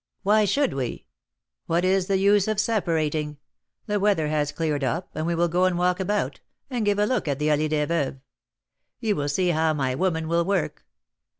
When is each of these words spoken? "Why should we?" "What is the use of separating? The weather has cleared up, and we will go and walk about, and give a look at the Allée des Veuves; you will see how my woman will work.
"Why 0.23 0.45
should 0.45 0.73
we?" 0.73 1.05
"What 1.67 1.85
is 1.85 2.07
the 2.07 2.17
use 2.17 2.47
of 2.47 2.59
separating? 2.59 3.37
The 3.85 3.99
weather 3.99 4.29
has 4.29 4.51
cleared 4.51 4.83
up, 4.83 5.09
and 5.13 5.27
we 5.27 5.35
will 5.35 5.47
go 5.47 5.65
and 5.65 5.77
walk 5.77 5.99
about, 5.99 6.39
and 6.71 6.83
give 6.85 6.97
a 6.97 7.05
look 7.05 7.27
at 7.27 7.37
the 7.37 7.49
Allée 7.49 7.69
des 7.69 7.85
Veuves; 7.85 8.19
you 8.99 9.15
will 9.15 9.29
see 9.29 9.49
how 9.49 9.75
my 9.75 9.93
woman 9.93 10.27
will 10.27 10.43
work. 10.43 10.87